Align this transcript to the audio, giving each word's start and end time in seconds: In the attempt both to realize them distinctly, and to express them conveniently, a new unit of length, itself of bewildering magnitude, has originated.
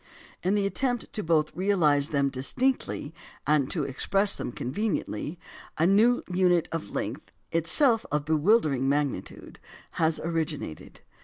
In 0.41 0.55
the 0.55 0.65
attempt 0.65 1.23
both 1.27 1.51
to 1.51 1.51
realize 1.59 2.09
them 2.09 2.29
distinctly, 2.29 3.13
and 3.45 3.69
to 3.69 3.83
express 3.83 4.35
them 4.35 4.51
conveniently, 4.51 5.37
a 5.77 5.85
new 5.85 6.23
unit 6.33 6.67
of 6.71 6.89
length, 6.89 7.31
itself 7.51 8.03
of 8.11 8.25
bewildering 8.25 8.89
magnitude, 8.89 9.59
has 9.91 10.19
originated. 10.19 11.01